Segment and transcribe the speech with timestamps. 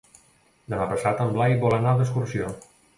[0.75, 2.55] Demà passat en Blai vol anar d'excursió.